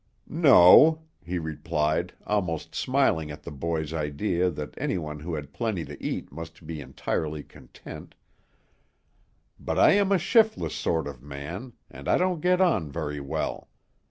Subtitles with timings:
[0.27, 6.03] "No," he replied, almost smiling at the boy's idea that anyone who had plenty to
[6.03, 8.15] eat must be entirely content;
[9.59, 13.19] "but I am a shiftless sort of a man, and I don't get on very
[13.19, 13.69] well.